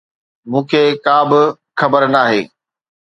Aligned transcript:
مون 0.49 0.63
کي 0.69 0.81
ڪا 1.05 1.17
به 1.29 1.41
خبر 1.79 2.01
ناهي. 2.13 2.41